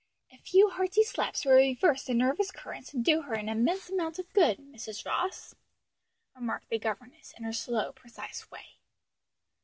[0.33, 4.17] "A few hearty slaps would reverse the nervous currents and do her an immense amount
[4.17, 5.05] of good, Mrs.
[5.05, 5.53] Ross,"
[6.35, 8.79] remarked the governess in her slow, precise way.